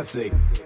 Dancing. 0.00 0.59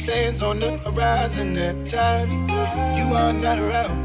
sands 0.00 0.42
on 0.42 0.60
the 0.60 0.78
horizon 0.78 1.58
at 1.58 1.86
time. 1.86 2.48
You 2.96 3.14
are 3.14 3.34
not 3.34 3.58
around. 3.58 3.99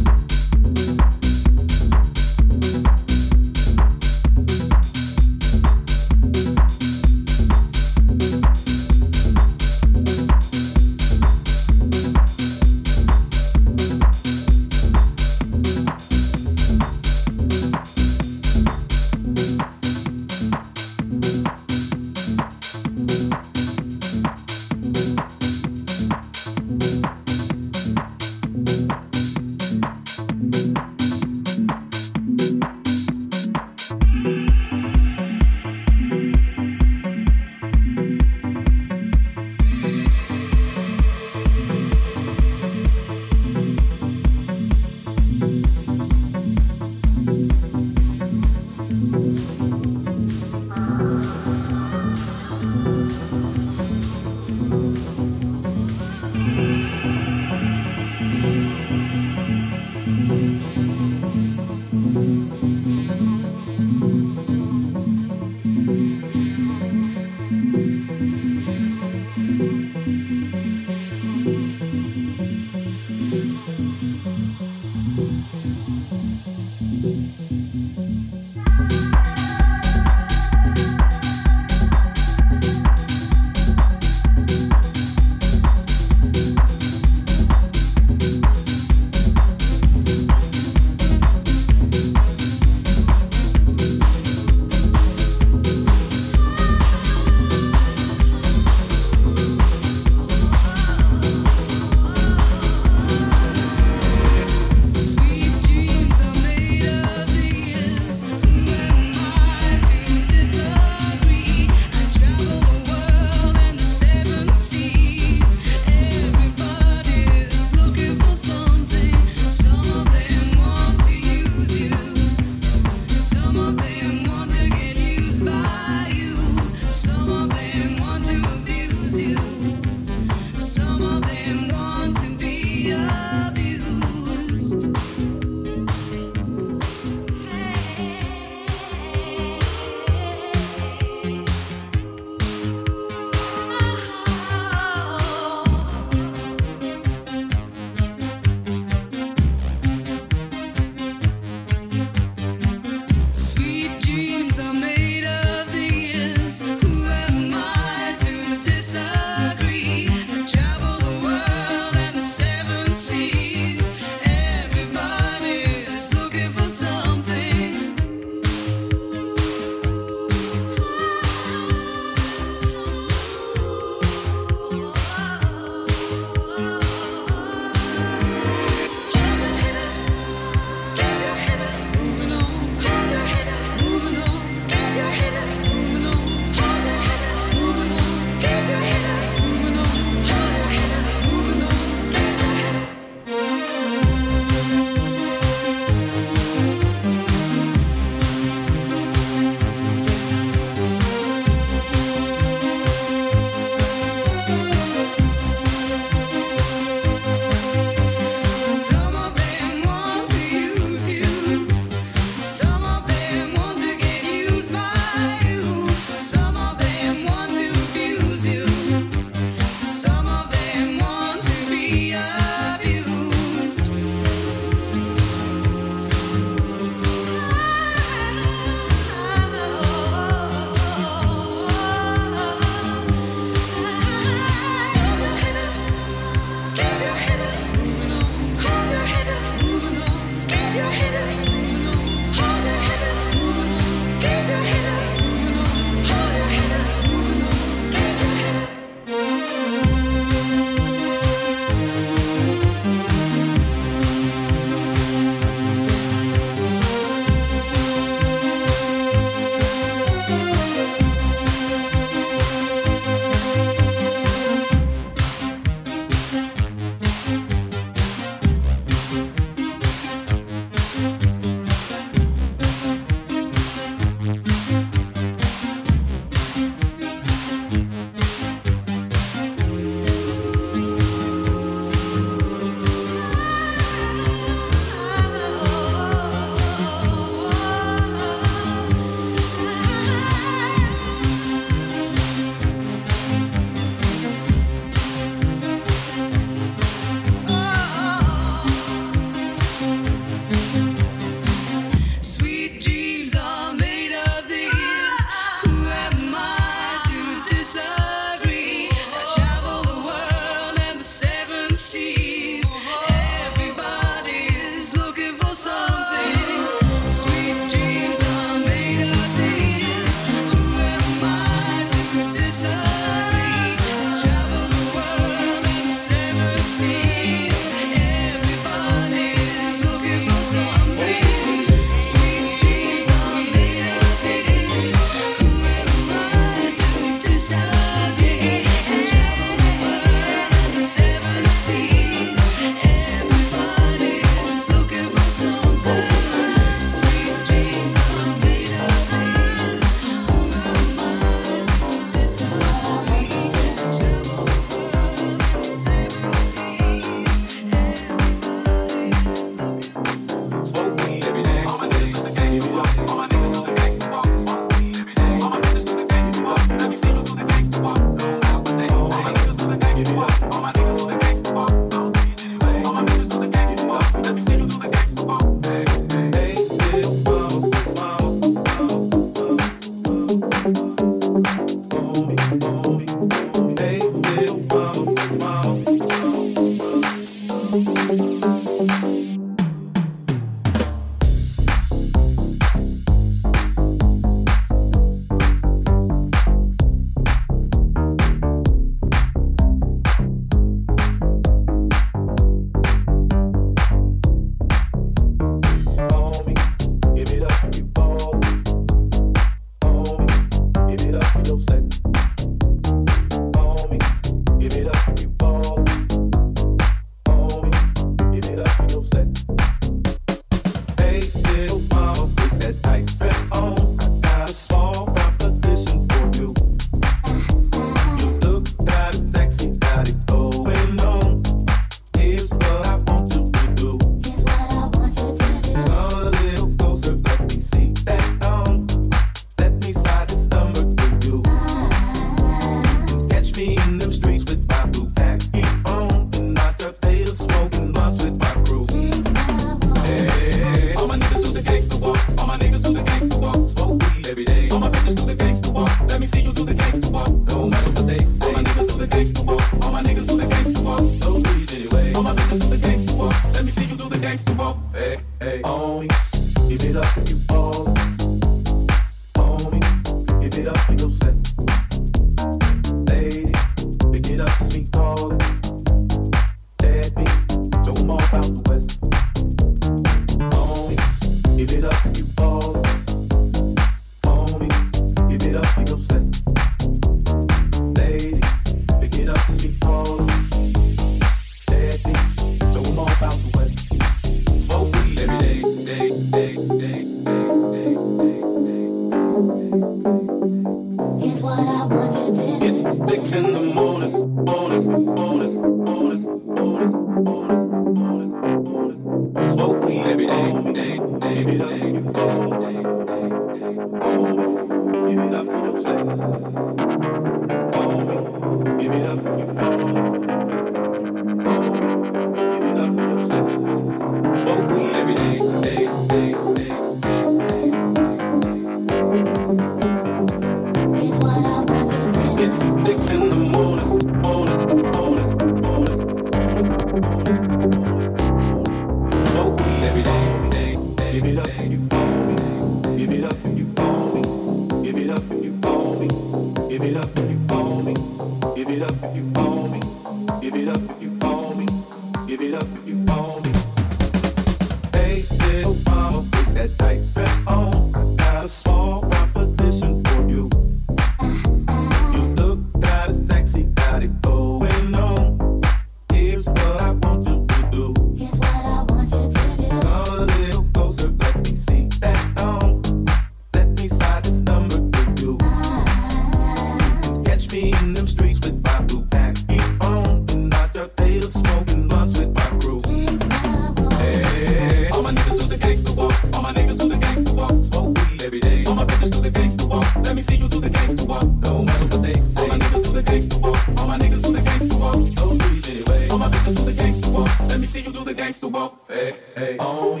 All 588.72 588.76
my 588.76 588.86
bitches 588.86 589.10
do 589.10 589.20
the 589.20 589.30
gangsta 589.30 589.68
walk. 589.68 589.84
Let 589.96 590.16
me 590.16 590.22
see 590.22 590.36
you 590.36 590.48
do 590.48 590.58
the 590.58 590.70
gangsta 590.70 591.06
walk. 591.06 591.24
No 591.44 591.62
matter 591.62 591.84
what 591.88 592.02
they 592.02 592.14
say. 592.14 592.40
All 592.40 592.48
my 592.48 592.58
niggas 592.58 592.84
do 592.84 592.92
the 592.92 593.02
gangsta 593.02 593.40
walk. 593.42 593.78
All 593.78 593.86
my 593.86 593.98
niggas 593.98 594.22
do 594.22 594.32
the 594.32 594.40
gangsta 594.40 594.80
walk. 594.80 594.96
No 594.96 595.92
way. 595.92 596.08
All 596.08 596.16
my 596.16 596.28
bitches 596.28 596.56
do 596.56 596.64
the 596.64 596.72
gangsta 596.72 597.12
walk. 597.12 597.40
Let 597.50 597.60
me 597.60 597.66
see 597.66 597.80
you 597.82 597.92
do 597.92 598.02
the 598.02 598.14
gangsta 598.14 598.50
walk. 598.50 598.88
Hey, 598.88 599.14
hey. 599.36 599.56
Oh. 599.60 600.00